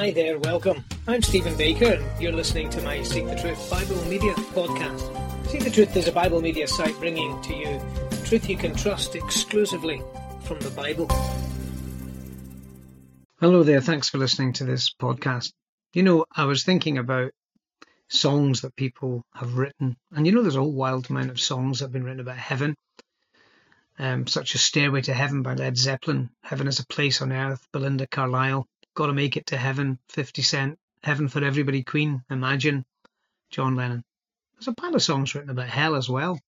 [0.00, 0.82] Hi there, welcome.
[1.06, 5.46] I'm Stephen Baker, and you're listening to my Seek the Truth Bible Media podcast.
[5.46, 7.78] Seek the Truth is a Bible media site bringing to you
[8.24, 10.02] truth you can trust exclusively
[10.44, 11.06] from the Bible.
[13.40, 15.52] Hello there, thanks for listening to this podcast.
[15.92, 17.32] You know, I was thinking about
[18.08, 21.80] songs that people have written, and you know, there's a whole wild amount of songs
[21.80, 22.74] that have been written about heaven.
[23.98, 27.68] Um, such as Stairway to Heaven by Led Zeppelin, Heaven is a Place on Earth,
[27.70, 28.66] Belinda Carlisle,
[29.00, 32.84] Gotta Make It to Heaven, 50 Cent, Heaven for Everybody, Queen, Imagine,
[33.48, 34.04] John Lennon.
[34.52, 36.38] There's a pile of songs written about hell as well.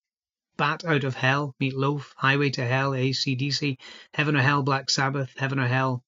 [0.58, 3.78] Bat Out of Hell, Meat Loaf, Highway to Hell, ACDC,
[4.12, 6.04] Heaven or Hell, Black Sabbath, Heaven or Hell,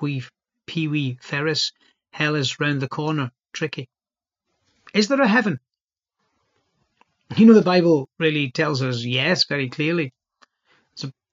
[0.00, 1.72] Pee Wee Ferris,
[2.10, 3.90] Hell is Round the Corner, Tricky.
[4.94, 5.60] Is there a heaven?
[7.36, 10.14] You know, the Bible really tells us yes, very clearly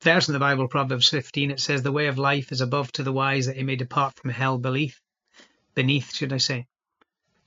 [0.02, 3.04] verse in the Bible, Proverbs 15, it says, The way of life is above to
[3.04, 5.00] the wise that he may depart from hell beneath.
[5.76, 6.68] Beneath, should I say.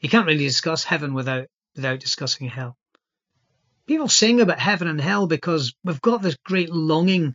[0.00, 2.76] You can't really discuss heaven without, without discussing hell.
[3.86, 7.34] People sing about heaven and hell because we've got this great longing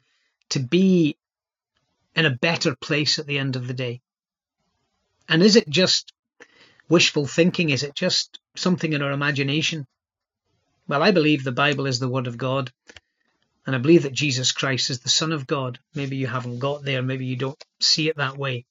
[0.49, 1.17] to be
[2.15, 4.01] in a better place at the end of the day.
[5.29, 6.13] And is it just
[6.89, 7.69] wishful thinking?
[7.69, 9.85] Is it just something in our imagination?
[10.87, 12.71] Well, I believe the Bible is the Word of God,
[13.67, 15.77] and I believe that Jesus Christ is the Son of God.
[15.93, 18.65] Maybe you haven't got there, maybe you don't see it that way.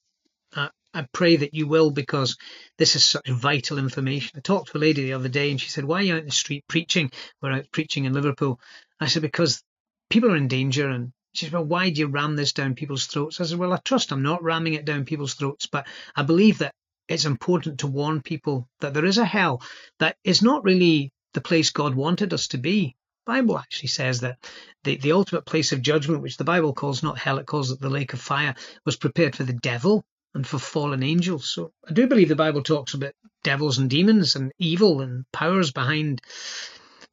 [0.54, 2.38] Uh, I pray that you will because
[2.78, 4.32] this is such vital information.
[4.34, 6.20] I talked to a lady the other day and she said, Why are you out
[6.20, 7.10] in the street preaching?
[7.42, 8.58] We're out preaching in Liverpool.
[8.98, 9.62] I said, Because
[10.08, 10.88] people are in danger.
[10.88, 13.38] And she said, Well, why do you ram this down people's throats?
[13.38, 16.58] I said, Well, I trust I'm not ramming it down people's throats, but I believe
[16.58, 16.72] that
[17.06, 19.62] it's important to warn people that there is a hell
[19.98, 22.96] that is not really the place God wanted us to be.
[23.26, 24.38] Bible actually says that
[24.84, 27.80] the, the ultimate place of judgment, which the Bible calls not hell, it calls it
[27.80, 31.50] the lake of fire, was prepared for the devil and for fallen angels.
[31.50, 35.72] So I do believe the Bible talks about devils and demons and evil and powers
[35.72, 36.22] behind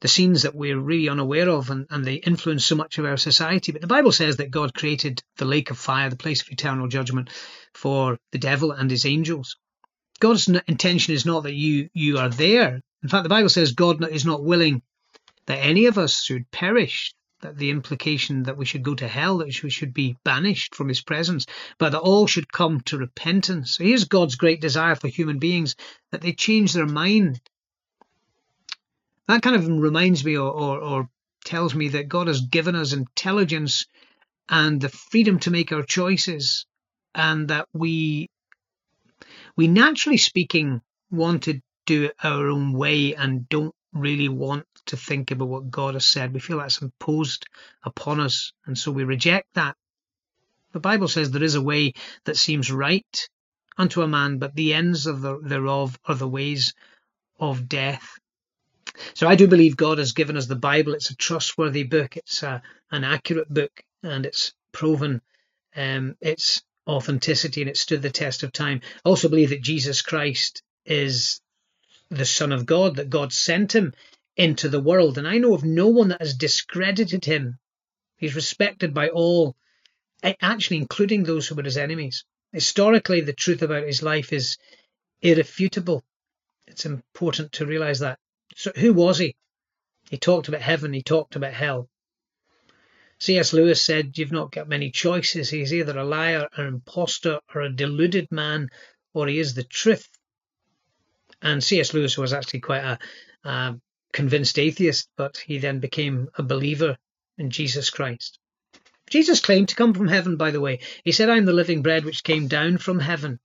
[0.00, 3.16] the scenes that we're really unaware of and, and they influence so much of our
[3.16, 3.72] society.
[3.72, 6.88] But the Bible says that God created the lake of fire, the place of eternal
[6.88, 7.30] judgment
[7.72, 9.56] for the devil and his angels.
[10.20, 12.80] God's intention is not that you you are there.
[13.02, 14.82] In fact, the Bible says God is not willing
[15.46, 19.38] that any of us should perish, that the implication that we should go to hell,
[19.38, 21.46] that we should be banished from his presence,
[21.78, 23.76] but that all should come to repentance.
[23.76, 25.76] So here's God's great desire for human beings
[26.10, 27.40] that they change their mind.
[29.28, 31.08] That kind of reminds me or, or, or
[31.44, 33.86] tells me that God has given us intelligence
[34.48, 36.66] and the freedom to make our choices,
[37.14, 38.28] and that we
[39.56, 44.96] we naturally speaking want to do it our own way and don't really want to
[44.96, 46.34] think about what God has said.
[46.34, 47.46] We feel that's imposed
[47.82, 49.76] upon us, and so we reject that.
[50.72, 51.94] The Bible says there is a way
[52.24, 53.28] that seems right
[53.78, 56.74] unto a man, but the ends of the, thereof are the ways
[57.38, 58.18] of death.
[59.14, 60.94] So I do believe God has given us the Bible.
[60.94, 62.16] It's a trustworthy book.
[62.16, 65.20] It's a, an accurate book, and it's proven
[65.76, 68.80] um, its authenticity and it stood the test of time.
[69.04, 71.40] I also believe that Jesus Christ is
[72.10, 73.94] the Son of God, that God sent him
[74.36, 75.18] into the world.
[75.18, 77.58] And I know of no one that has discredited him.
[78.16, 79.56] He's respected by all,
[80.22, 82.24] actually, including those who were his enemies.
[82.52, 84.56] Historically, the truth about his life is
[85.20, 86.04] irrefutable.
[86.66, 88.18] It's important to realize that.
[88.54, 89.36] So, who was he?
[90.10, 91.88] He talked about heaven, he talked about hell.
[93.18, 93.52] C.S.
[93.52, 95.48] Lewis said, You've not got many choices.
[95.48, 98.68] He's either a liar, an impostor, or a deluded man,
[99.12, 100.08] or he is the truth.
[101.44, 101.92] And C.S.
[101.92, 102.98] Lewis was actually quite a,
[103.44, 103.78] a
[104.12, 106.96] convinced atheist, but he then became a believer
[107.38, 108.38] in Jesus Christ.
[109.10, 110.80] Jesus claimed to come from heaven, by the way.
[111.04, 113.38] He said, I'm the living bread which came down from heaven.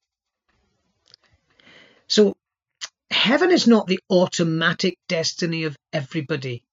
[2.07, 2.37] So,
[3.11, 6.63] heaven is not the automatic destiny of everybody,